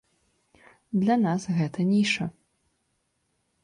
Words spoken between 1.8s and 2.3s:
ніша.